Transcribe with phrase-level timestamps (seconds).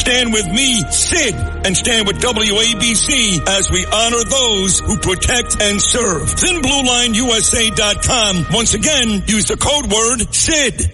[0.00, 5.78] Stand with me, Sid, and stand with WABC as we honor those who protect and
[5.78, 6.22] serve.
[6.22, 8.46] ThinBlueLineUSA.com.
[8.50, 10.90] Once again, use the code word SID.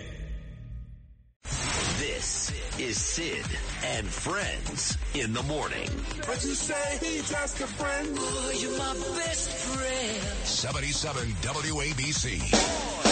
[2.01, 3.46] This is Sid
[3.84, 5.88] and Friends in the morning.
[6.27, 8.09] What you say he's just a friend.
[8.18, 10.20] Oh, you're my best friend.
[10.45, 13.05] 77 WABC.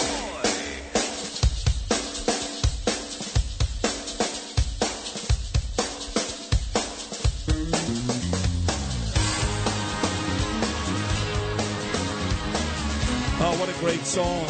[14.14, 14.46] Song.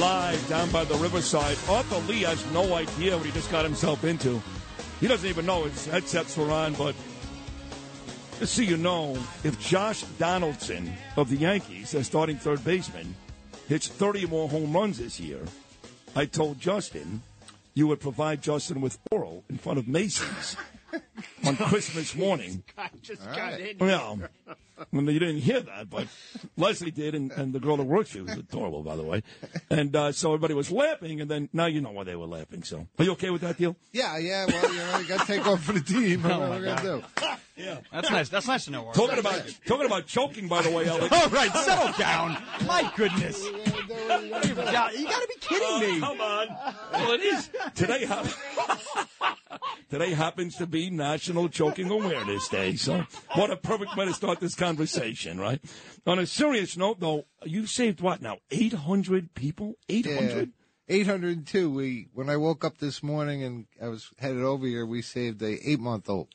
[0.00, 1.56] Live down by the riverside.
[1.68, 4.42] Arthur Lih has no idea what he just got himself into.
[4.98, 6.96] He doesn't even know his headsets were on, but
[8.40, 13.14] just so you know, if Josh Donaldson of the Yankees, as starting third baseman,
[13.68, 15.44] hits 30 more home runs this year,
[16.16, 17.22] I told Justin
[17.74, 20.56] you would provide Justin with oral in front of Macy's
[21.44, 22.62] on Christmas morning.
[22.78, 23.78] I just got in.
[23.78, 26.06] Well, I mean, you didn't hear that, but
[26.56, 29.22] Leslie did, and, and the girl that works here was adorable, by the way.
[29.70, 32.62] And uh, so everybody was laughing, and then now you know why they were laughing.
[32.62, 33.74] So, are you okay with that deal?
[33.92, 34.44] Yeah, yeah.
[34.46, 36.22] Well, you know, you got to take one for the team.
[36.22, 37.04] What Oh, am my I gonna God.
[37.22, 37.62] do?
[37.62, 37.78] Yeah.
[37.90, 38.28] That's nice.
[38.28, 38.86] That's nice to know.
[38.86, 38.94] Art.
[38.94, 41.08] Talking about talking about choking, by the way, Alex.
[41.10, 42.36] All right, settle down.
[42.66, 43.42] My goodness.
[43.46, 46.00] You got to be kidding me.
[46.00, 46.48] Come on.
[46.92, 48.04] Well, it is today.
[48.04, 48.26] hap-
[49.90, 52.76] today happens to be National Choking Awareness Day.
[52.76, 55.58] So, what a perfect way to start this conversation, right?
[56.06, 58.36] On a serious note, though, you saved what now?
[58.50, 59.76] Eight hundred people.
[59.88, 60.16] Eight Yeah.
[60.16, 60.52] hundred.
[60.90, 61.70] 802.
[61.70, 65.40] We when I woke up this morning and I was headed over here, we saved
[65.40, 66.28] a eight month old.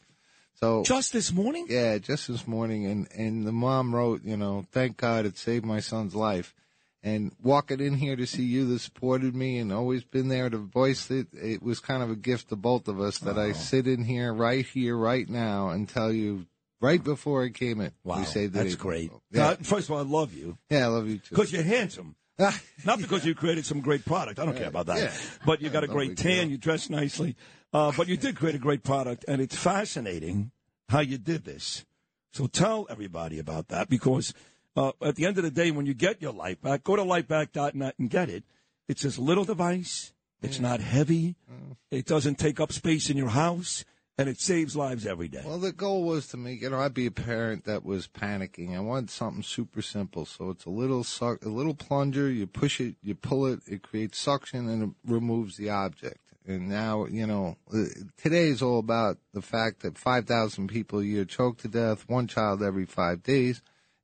[0.56, 1.68] So Just this morning.
[1.70, 5.64] yeah, just this morning, and and the mom wrote, you know, thank God it saved
[5.64, 6.56] my son's life.
[7.04, 10.58] And walking in here to see you that supported me and always been there to
[10.60, 13.42] voice it, it was kind of a gift to both of us that Oh.
[13.42, 16.46] I sit in here right here, right now, and tell you
[16.80, 17.92] right before I came in.
[18.04, 19.12] Wow, we saved the that's eight great.
[19.32, 21.30] Yeah, Uh, first of all, I love you yeah, I love you too.
[21.36, 22.16] because you're handsome.
[22.86, 24.40] Not because you created some great product.
[24.40, 24.98] I don't care about that.
[24.98, 25.12] Yeah.
[25.46, 26.44] But you got a great tan.
[26.46, 26.52] deal.
[26.52, 27.36] You dress nicely.
[27.74, 30.52] Uh, but you did create a great product, and it's fascinating
[30.90, 31.86] how you did this.
[32.34, 34.34] So tell everybody about that because
[34.76, 37.96] uh, at the end of the day, when you get your Lifevac, go to lifevac.net
[37.98, 38.44] and get it.
[38.88, 40.14] It's this little device.
[40.42, 41.36] It's not heavy.
[41.52, 41.76] Mm.
[41.92, 43.86] It doesn't take up space in your house,
[44.18, 45.44] and it saves lives every day.
[45.46, 48.76] Well, the goal was to make, you know, I'd be a parent that was panicking.
[48.76, 50.26] I wanted something super simple.
[50.26, 52.30] So it's a little suck, a little plunger.
[52.30, 56.18] You push it, you pull it, it creates suction and it removes the object.
[56.48, 57.86] And now, you know, uh,
[58.18, 62.28] today is all about the fact that 5,000 people a year choke to death, one
[62.28, 63.62] child every five days.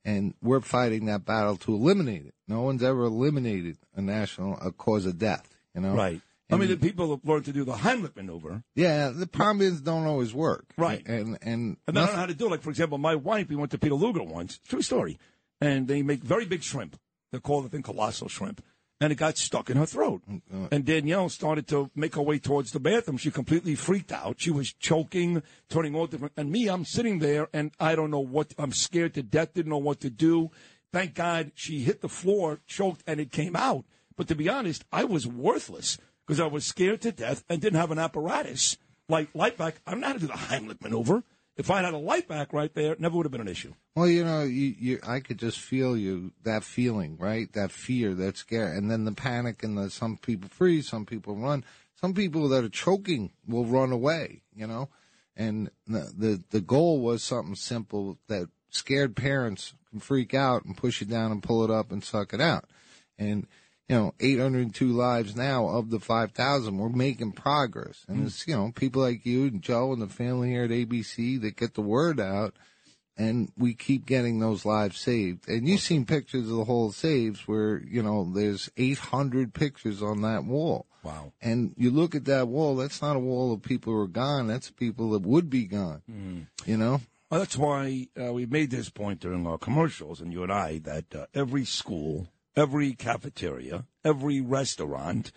[0.08, 2.34] And we're fighting that battle to eliminate it.
[2.48, 5.94] No one's ever eliminated a national, a cause of death, you know?
[5.94, 6.22] right.
[6.50, 8.64] I mean, the people have learned to do the Heimlich maneuver.
[8.74, 10.66] Yeah, the problem is don't always work.
[10.78, 11.06] Right.
[11.06, 12.52] And, and, And they don't know how to do it.
[12.52, 14.62] Like, for example, my wife, we went to Peter Luger once.
[14.66, 15.20] True story.
[15.60, 16.98] And they make very big shrimp.
[17.34, 18.64] They call the thing colossal shrimp.
[19.00, 20.24] And it got stuck in her throat.
[20.28, 23.18] Oh, and Danielle started to make her way towards the bathroom.
[23.18, 24.38] She completely freaked out.
[24.40, 26.34] She was choking, turning all different.
[26.36, 29.70] And me, I'm sitting there and I don't know what, I'm scared to death, didn't
[29.70, 30.50] know what to do.
[30.92, 33.86] Thank God she hit the floor, choked, and it came out.
[34.16, 37.80] But to be honest, I was worthless because I was scared to death and didn't
[37.80, 39.74] have an apparatus like Lifevac.
[39.86, 41.24] I'm not to do the Heimlich maneuver.
[41.58, 43.74] If I had a Lifevac right there, it never would have been an issue.
[43.96, 47.52] Well, you know, you, you, I could just feel you, that feeling, right?
[47.54, 51.36] That fear, that scare, and then the panic, and the, some people freeze, some people
[51.36, 51.66] run,
[52.00, 54.90] some people that are choking will run away, you know?
[55.36, 60.78] And the, the, the goal was something simple that scared parents can freak out and
[60.78, 62.66] push it down and pull it up and suck it out.
[63.18, 63.48] And,
[63.90, 66.78] you know, 802 lives now of the 5,000.
[66.78, 68.04] We're making progress.
[68.08, 71.40] And it's, you know, people like you and Joe and the family here at ABC
[71.42, 72.54] that get the word out
[73.18, 75.48] and we keep getting those lives saved.
[75.50, 80.22] And you've seen pictures of the whole saves where, you know, there's 800 pictures on
[80.22, 80.86] that wall.
[81.02, 81.32] Wow.
[81.42, 84.48] And you look at that wall, that's not a wall of people who are gone.
[84.48, 86.02] That's people that would be gone.
[86.66, 87.02] You know?
[87.30, 90.80] Well, that's why uh, we made this point during our commercials, and you and I,
[90.80, 95.32] that uh, every school, every cafeteria, every restaurant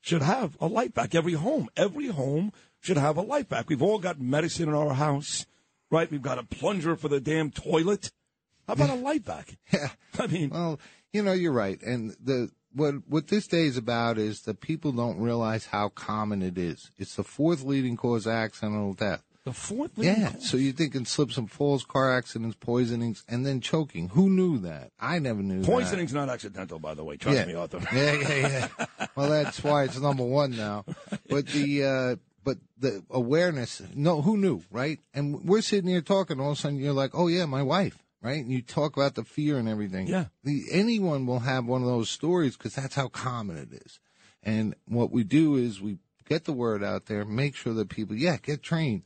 [0.00, 1.14] should have a Lifevac.
[1.14, 3.68] Every home, every home should have a Lifevac.
[3.68, 5.46] We've all got medicine in our house,
[5.90, 6.10] right?
[6.10, 8.10] We've got a plunger for the damn toilet.
[8.66, 9.56] How about a Lifevac?
[9.72, 9.88] Yeah.
[10.18, 10.80] I mean, Well,
[11.12, 11.80] you know, you're right.
[11.82, 16.42] And the what what this day is about is that people don't realize how common
[16.42, 16.90] it is.
[16.98, 19.22] It's the fourth leading cause of accidental death.
[19.44, 20.30] The fourth leading Yeah.
[20.32, 20.48] cause.
[20.48, 24.08] So you're thinking slips and falls, car accidents, poisonings, and then choking.
[24.10, 24.90] Who knew that?
[24.98, 25.66] I never knew that.
[25.66, 27.16] Poisoning's not accidental, by the way.
[27.18, 27.44] Trust yeah.
[27.44, 27.80] me, Arthur.
[27.92, 28.86] yeah, yeah, yeah.
[29.16, 30.84] Well, that's why it's number one now.
[31.28, 33.80] But the uh, but the awareness.
[33.94, 34.98] No, who knew, right?
[35.12, 36.40] And we're sitting here talking.
[36.40, 38.42] All of a sudden, you're like, "Oh yeah, my wife." Right?
[38.42, 40.06] And you talk about the fear and everything.
[40.06, 40.26] Yeah.
[40.44, 44.00] The, anyone will have one of those stories because that's how common it is.
[44.42, 48.16] And what we do is we get the word out there, make sure that people,
[48.16, 49.02] yeah, get trained.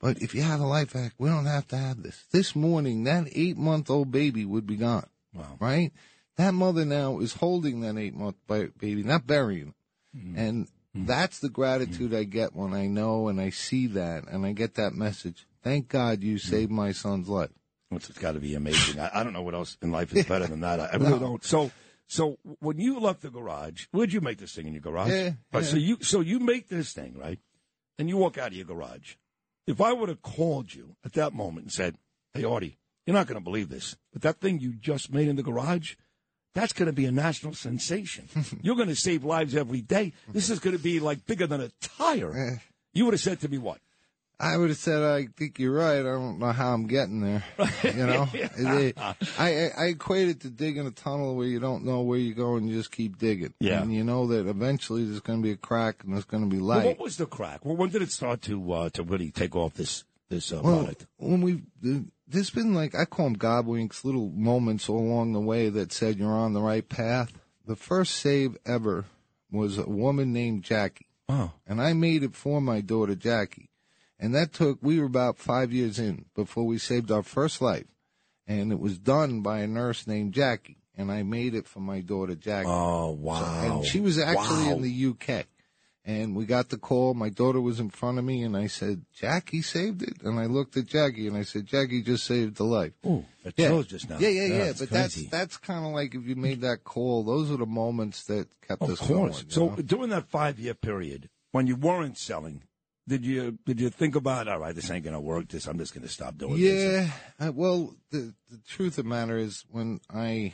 [0.00, 2.24] But if you have a Lifevac, we don't have to have this.
[2.30, 5.06] This morning, that eight month old baby would be gone.
[5.34, 5.56] Wow.
[5.58, 5.92] Right?
[6.36, 9.74] That mother now is holding that eight month baby, not burying him.
[10.16, 10.38] Mm-hmm.
[10.38, 11.06] And mm-hmm.
[11.06, 12.20] that's the gratitude mm-hmm.
[12.20, 15.46] I get when I know and I see that and I get that message.
[15.62, 17.50] Thank God you saved my son's life.
[17.88, 19.00] Which has got to be amazing.
[19.00, 20.80] I, I don't know what else in life is better than that.
[20.80, 21.44] I, I really don't.
[21.44, 21.70] So,
[22.06, 25.10] so when you left the garage, where'd you make this thing in your garage?
[25.10, 27.38] Yeah, Right, So you, so you make this thing right,
[27.98, 29.14] and you walk out of your garage.
[29.66, 31.96] If I would have called you at that moment and said,
[32.34, 35.36] "Hey, Artie, you're not going to believe this, but that thing you just made in
[35.36, 35.94] the garage."
[36.54, 38.30] That's going to be a national sensation.
[38.62, 40.14] You're going to save lives every day.
[40.26, 42.34] This is going to be like bigger than a tire.
[42.34, 42.56] Eh.
[42.94, 43.78] You would have said to me, "What?
[44.38, 46.00] I would have said, I think you're right.
[46.00, 47.44] I don't know how I'm getting there.
[47.82, 48.28] You know,
[49.38, 52.66] I, I, equate it to digging a tunnel where you don't know where you're going,
[52.66, 53.54] you just keep digging.
[53.60, 53.80] Yeah.
[53.80, 56.54] And you know that eventually there's going to be a crack and there's going to
[56.54, 56.86] be Well, light.
[56.86, 57.64] what was the crack?
[57.64, 60.78] Well, when did it start to uh, to really take off this this uh, Well,
[60.78, 61.06] product?
[61.18, 61.62] when we,
[62.26, 66.28] there's been like, I call them godwinks, little moments along the way that said you're
[66.32, 67.32] on the right path.
[67.66, 69.04] The first save ever
[69.50, 71.06] was a woman named Jackie.
[71.28, 73.70] Oh, and I made it for my daughter Jackie.
[74.18, 77.86] And that took, we were about five years in before we saved our first life.
[78.46, 80.78] And it was done by a nurse named Jackie.
[80.96, 82.68] And I made it for my daughter Jackie.
[82.70, 83.76] oh, wow!
[83.76, 84.72] and she was actually Wow.
[84.76, 85.44] in the UK.
[86.08, 87.14] And we got the call.
[87.14, 90.22] My daughter was in front of me, and I said, Jackie saved it.
[90.22, 92.92] And I looked at Jackie, and I said, Jackie just saved the life.
[93.02, 93.82] It Yeah.
[93.82, 94.16] just now.
[94.20, 94.54] Yeah, yeah, yeah.
[94.66, 95.26] it's but crazy.
[95.28, 97.24] that's that's kind of like if you made that call.
[97.24, 99.42] Those are the moments that kept of us course.
[99.42, 99.50] going.
[99.50, 99.82] so know?
[99.82, 102.62] during that five year period when you weren't selling,
[103.08, 105.48] did you did you think about all right, this ain't gonna work?
[105.48, 107.10] This I'm just gonna stop doing this.
[107.40, 107.46] Yeah.
[107.46, 110.52] Uh, well, the the truth of the matter is, when I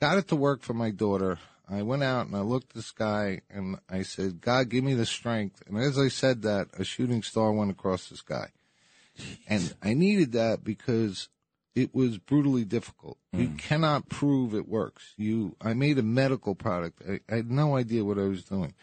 [0.00, 1.38] got it to work for my daughter,
[1.68, 4.94] I went out and I looked at the sky and I said, "God, give me
[4.94, 8.50] the strength." And as I said that, a shooting star went across the sky,
[9.48, 11.28] and I needed that because
[11.74, 13.18] it was brutally difficult.
[13.32, 15.12] You cannot prove it works.
[15.16, 17.02] You, I made a medical product.
[17.08, 18.74] I, I had no idea what I was doing.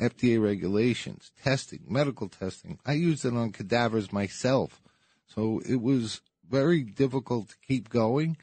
[0.00, 2.78] FDA regulations, testing, medical testing.
[2.84, 4.82] I used it on cadavers myself.
[5.26, 8.36] So it was very difficult to keep going.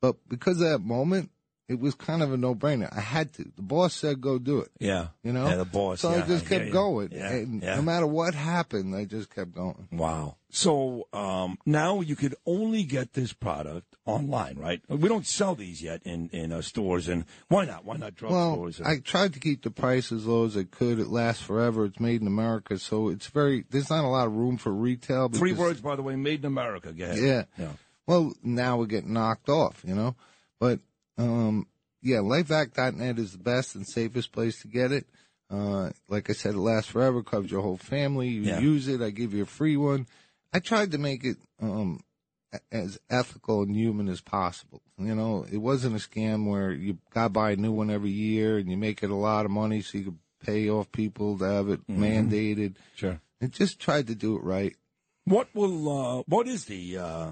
[0.00, 1.30] But because of that moment,
[1.68, 2.88] it was kind of a no brainer.
[2.96, 3.44] I had to.
[3.56, 4.70] The boss said, go do it.
[4.78, 5.08] Yeah.
[5.22, 5.48] You know?
[5.48, 6.00] Yeah, the boss.
[6.00, 6.72] So yeah, I just hear kept you.
[6.72, 7.08] going.
[7.12, 7.32] Yeah.
[7.32, 7.76] And yeah.
[7.76, 9.88] no matter what happened, I just kept going.
[9.90, 10.36] Wow.
[10.48, 14.80] So um, now you could only get this product online, right?
[14.88, 17.84] We don't sell these yet in in uh, stores, and why not?
[17.84, 18.78] Why not drug Well, stores?
[18.78, 20.98] and- I tried to keep the price as low as I could.
[21.00, 21.84] It lasts forever.
[21.84, 23.64] It's made in America, so it's very.
[23.68, 25.28] There's not a lot of room for retail.
[25.28, 26.94] Three words, by the way, made in America.
[26.96, 27.42] Yeah.
[27.58, 27.72] Yeah.
[28.06, 30.14] Well, now we're getting knocked off, you know.
[30.60, 30.78] But
[31.18, 31.66] um,
[32.02, 35.06] yeah, lifevac.net is the best and safest place to get it.
[35.50, 38.28] Uh, like I said, it lasts forever, covers your whole family.
[38.28, 38.60] You Yeah.
[38.60, 39.00] use it.
[39.00, 40.06] I give you a free one.
[40.52, 42.00] I tried to make it um,
[42.72, 44.82] as ethical and human as possible.
[44.98, 48.10] You know, it wasn't a scam where you got to buy a new one every
[48.10, 51.38] year and you make it a lot of money so you could pay off people
[51.38, 52.76] to have it mandated.
[52.94, 53.20] Sure.
[53.40, 54.74] It just tried to do it right.
[55.24, 57.30] What will uh, what is the uh,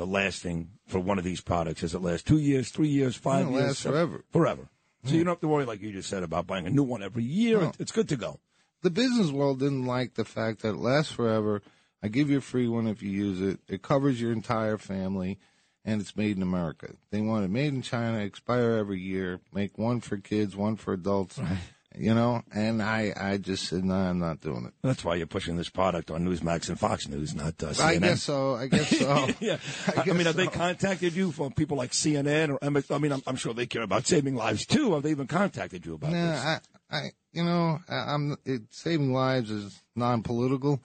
[0.00, 1.82] the lasting for one of these products?
[1.82, 3.66] Does it last two years, three years, five years?
[3.66, 4.24] last seven- forever.
[4.30, 4.68] Forever.
[5.04, 5.24] So you hmm.
[5.24, 7.60] don't have to worry, like you just said, about buying a new one every year.
[7.60, 7.72] No.
[7.78, 8.40] It's good to go.
[8.82, 11.60] the business world didn't like the fact that it lasts forever.
[12.02, 13.60] I give you a free one if you use it.
[13.68, 15.38] It covers your entire family,
[15.84, 16.94] and it's made in America.
[17.10, 20.94] They want it made in China, expire every year, make one for kids, one for
[20.94, 21.38] adults.
[21.98, 24.74] You know, and I, I just said, no, I'm not doing it.
[24.80, 27.82] That's why you're pushing this product on Newsmax and Fox News, not uh, CNN.
[27.84, 28.54] I guess so.
[28.54, 29.28] I guess so.
[29.40, 29.56] yeah.
[29.88, 32.58] I, I guess mean, have they contacted you from people like CNN or?
[32.62, 34.94] I mean, I'm, I'm sure they care about saving lives too.
[34.94, 36.44] Have they even contacted you about Nah, this?
[36.44, 40.80] I, I, you know, I, I'm it, saving lives is non-political,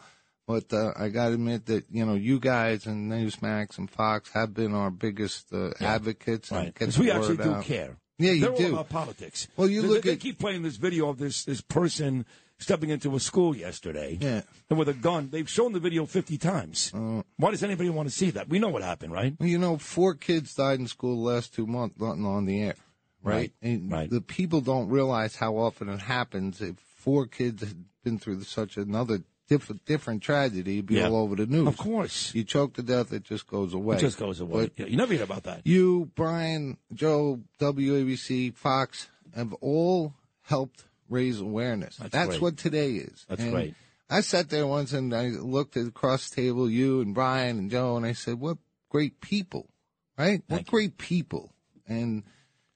[0.48, 4.32] but uh, I got to admit that you know you guys and Newsmax and Fox
[4.32, 6.74] have been our biggest uh, advocates Right.
[6.74, 7.64] Because we actually do out.
[7.64, 7.98] care.
[8.18, 8.74] Yeah, you They're all do.
[8.74, 9.48] about politics.
[9.58, 12.26] Well, you They- look they, at- they keep playing this video of this this person
[12.58, 14.18] stepping into a school yesterday.
[14.22, 14.42] Yeah.
[14.70, 15.30] And with a gun.
[15.30, 16.92] They've shown the video 50 times.
[16.94, 18.48] Uh, Why does anybody want to see that?
[18.48, 19.36] We know what happened, right?
[19.38, 22.76] Well, you know, four kids died in school the last two months, on the air,
[23.22, 23.52] right?
[23.62, 24.10] Right, right.
[24.10, 26.62] the people don't realize how often it happens.
[26.62, 31.08] If four kids had been through such another different different tragedy, it'd be Yeah.
[31.10, 31.68] all over the news.
[31.68, 32.34] Of course.
[32.34, 33.98] You choke to death, it just goes away.
[33.98, 34.72] It just goes away.
[34.76, 35.62] But you never hear about that.
[35.66, 41.98] you, Brian, Joe, WABC, Fox have all helped raise awareness.
[41.98, 42.42] That's great.
[42.42, 43.26] what today is.
[43.30, 43.76] That's And great.
[44.10, 47.72] I sat there once and I looked at across the table, you and Brian and
[47.72, 48.58] Joe, and I said, "What
[48.90, 49.70] great people,
[50.18, 50.42] right?
[50.48, 50.66] what you.
[50.66, 51.54] great people!"
[51.88, 52.24] And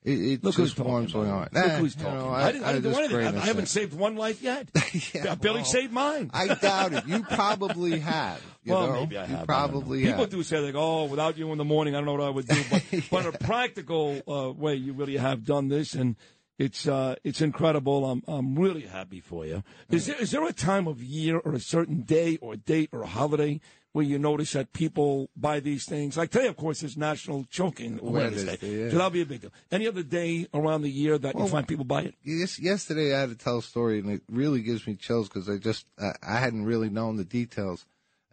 [0.03, 1.53] it, it Look who's just warms my heart.
[1.53, 2.20] Look who's you talking.
[2.20, 3.38] know, I, didn't, I didn't do just anything.
[3.38, 4.70] I, I haven't saved one life yet.
[5.13, 6.29] Yeah, I barely well, saved mine.
[6.34, 7.08] I doubt it.
[7.08, 8.41] You probably have.
[8.63, 8.94] You well, know?
[9.01, 9.48] maybe I you have.
[9.48, 10.20] probably I don't.
[10.20, 12.29] People do say like, "Oh, without you in the morning, I don't know what I
[12.29, 16.15] would do." But, but in a practical uh, way, you really have done this, and
[16.59, 18.05] it's uh, it's incredible.
[18.05, 19.63] I'm I'm really happy for you.
[19.89, 23.01] Is there is there a time of year or a certain day or date or
[23.01, 23.61] a holiday
[23.93, 26.17] where you notice that people buy these things?
[26.17, 28.89] Like today, of course, is National Choking Awareness Day, yeah.
[28.89, 29.53] so that'll be a big deal.
[29.71, 32.15] Any other day around the year that you find people buy it?
[32.23, 35.49] Yes, yesterday I had to tell a story, and it really gives me chills because
[35.49, 37.85] I just I, I hadn't really known the details.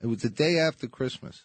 [0.02, 1.44] It was the day after Christmas.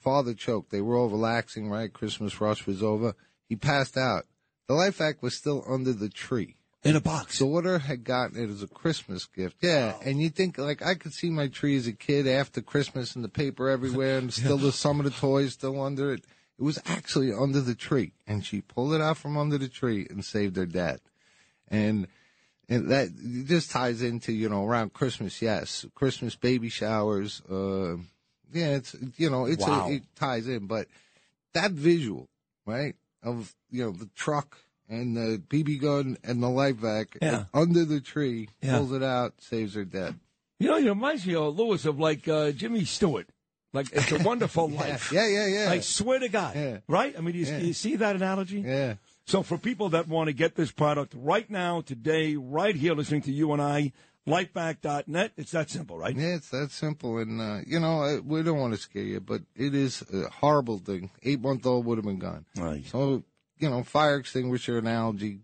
[0.00, 0.70] Father choked.
[0.70, 1.90] They were all relaxing, right?
[1.90, 3.14] Christmas rush was over.
[3.48, 4.26] He passed out.
[4.66, 6.56] The Lifevac was still under the tree.
[6.82, 7.38] In a box.
[7.38, 9.56] Daughter had gotten it as a Christmas gift.
[9.62, 13.14] Yeah, and you think like I could see my tree as a kid after Christmas
[13.16, 16.24] and the paper everywhere, and still the some of the toys still under it.
[16.58, 20.06] It was actually under the tree, and she pulled it out from under the tree
[20.10, 21.00] and saved her dad.
[21.68, 22.06] And
[22.68, 23.08] and that
[23.46, 27.40] just ties into you know around Christmas, yes, Christmas baby showers.
[27.50, 27.96] Uh,
[28.52, 29.88] yeah, it's you know it's Wow.
[29.88, 30.86] a, it ties in, but
[31.54, 32.28] that visual,
[32.66, 32.94] right,
[33.24, 37.44] of you know the truck and the BB gun and the Lifevac Yeah.
[37.54, 38.78] under the tree, Yeah.
[38.78, 40.14] pulls it out, saves her dead.
[40.60, 43.26] You know, it reminds me, of Lewis, of like uh, Jimmy Stewart.
[43.72, 45.10] Like it's a wonderful life.
[45.10, 46.54] Yeah, yeah, yeah, I swear to God.
[46.54, 46.78] Yeah.
[46.86, 47.14] Right?
[47.16, 47.58] I mean, you, Yeah.
[47.58, 48.60] you see that analogy?
[48.60, 48.94] yeah.
[49.26, 53.22] So for people that want to get this product right now, today, right here, listening
[53.22, 53.92] to you and I,
[54.26, 56.16] lifevac.net, it's that simple, right?
[56.16, 59.20] Yeah, it's that simple, and uh, you know I- we don't want to scare you,
[59.20, 61.10] but it is a horrible thing.
[61.22, 62.46] Eight month old would have been gone.
[62.56, 62.84] Right.
[62.86, 63.24] So
[63.58, 65.40] you know, fire extinguisher analogy.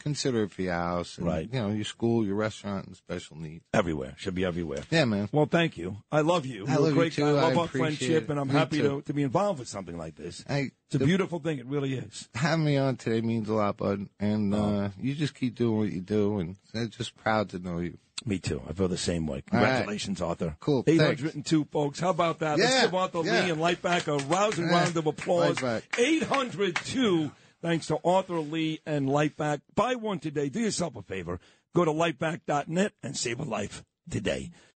[0.00, 1.48] Consider it for your house, and, Right.
[1.52, 3.64] You know, your school, your restaurant, and special needs.
[3.74, 4.14] Everywhere.
[4.16, 4.82] Should be everywhere.
[4.90, 5.28] Yeah, man.
[5.30, 5.98] Well, thank you.
[6.10, 6.64] I love you.
[6.66, 7.22] I You're love a you great too.
[7.22, 7.28] guy.
[7.28, 8.30] I love I our friendship, it.
[8.30, 9.02] and I'm Me happy to, too.
[9.02, 10.42] to be involved with something like this.
[10.48, 11.58] Hey, It's a the- beautiful thing.
[11.58, 12.28] It really is.
[12.34, 14.08] having me on today means a lot, bud.
[14.18, 14.58] And Oh.
[14.84, 17.98] uh, you just keep doing what you do, and I'm just proud to know you.
[18.26, 18.60] Me too.
[18.68, 19.42] I feel the same way.
[19.50, 19.66] All right.
[19.66, 20.54] Congratulations, Arthur.
[20.60, 20.82] Cool.
[20.82, 21.00] Thanks.
[21.22, 22.00] 802 folks.
[22.00, 22.58] How about that?
[22.58, 23.44] Let's give Arthur yeah.
[23.44, 24.72] Lih and Lifevac a rousing Yeah.
[24.72, 25.56] round of applause.
[25.56, 25.82] Lifevac.
[25.98, 27.30] 802.
[27.62, 29.60] Thanks to Arthur Lih and Lifevac.
[29.74, 30.48] Buy one today.
[30.48, 31.40] Do yourself a favor.
[31.74, 34.50] Go to lifevac.net and save a life today.